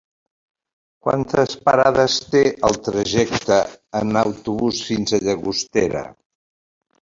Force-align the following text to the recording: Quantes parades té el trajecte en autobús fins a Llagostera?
Quantes 1.07 1.51
parades 1.67 2.15
té 2.35 2.41
el 2.69 2.77
trajecte 2.87 3.59
en 4.01 4.19
autobús 4.23 4.81
fins 4.89 5.15
a 5.15 5.21
Llagostera? 5.29 6.03